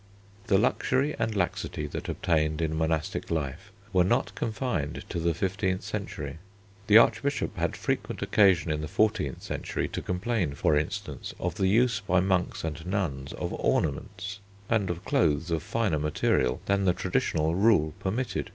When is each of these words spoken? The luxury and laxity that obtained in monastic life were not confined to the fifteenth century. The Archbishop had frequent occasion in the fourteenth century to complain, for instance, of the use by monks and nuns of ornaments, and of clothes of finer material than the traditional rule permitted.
The 0.47 0.57
luxury 0.57 1.15
and 1.19 1.35
laxity 1.35 1.85
that 1.85 2.09
obtained 2.09 2.59
in 2.59 2.75
monastic 2.75 3.29
life 3.29 3.71
were 3.93 4.03
not 4.03 4.33
confined 4.33 5.05
to 5.09 5.19
the 5.19 5.35
fifteenth 5.35 5.83
century. 5.83 6.39
The 6.87 6.97
Archbishop 6.97 7.55
had 7.57 7.75
frequent 7.77 8.23
occasion 8.23 8.71
in 8.71 8.81
the 8.81 8.87
fourteenth 8.87 9.43
century 9.43 9.87
to 9.89 10.01
complain, 10.01 10.55
for 10.55 10.75
instance, 10.75 11.35
of 11.39 11.53
the 11.53 11.67
use 11.67 11.99
by 11.99 12.19
monks 12.19 12.63
and 12.63 12.83
nuns 12.83 13.31
of 13.33 13.53
ornaments, 13.53 14.39
and 14.71 14.89
of 14.89 15.05
clothes 15.05 15.51
of 15.51 15.61
finer 15.61 15.99
material 15.99 16.61
than 16.65 16.85
the 16.85 16.93
traditional 16.95 17.53
rule 17.53 17.93
permitted. 17.99 18.49